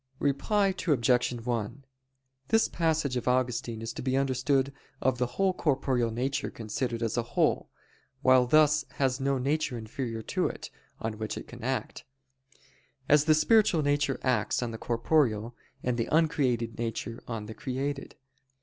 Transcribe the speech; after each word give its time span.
Reply 0.17 0.69
Obj. 0.87 1.31
1: 1.33 1.85
This 2.47 2.67
passage 2.67 3.15
of 3.17 3.27
Augustine 3.27 3.83
is 3.83 3.93
to 3.93 4.01
be 4.01 4.17
understood 4.17 4.73
of 4.99 5.19
the 5.19 5.27
whole 5.37 5.53
corporeal 5.53 6.09
nature 6.09 6.49
considered 6.49 7.03
as 7.03 7.17
a 7.17 7.21
whole, 7.37 7.69
which 8.23 8.49
thus 8.49 8.83
has 8.95 9.19
no 9.19 9.37
nature 9.37 9.77
inferior 9.77 10.23
to 10.23 10.47
it, 10.47 10.71
on 10.99 11.19
which 11.19 11.37
it 11.37 11.47
can 11.47 11.63
act; 11.63 12.03
as 13.07 13.25
the 13.25 13.35
spiritual 13.35 13.83
nature 13.83 14.19
acts 14.23 14.63
on 14.63 14.71
the 14.71 14.79
corporeal, 14.79 15.55
and 15.83 15.99
the 15.99 16.09
uncreated 16.11 16.79
nature 16.79 17.21
on 17.27 17.45
the 17.45 17.53
created. 17.53 18.15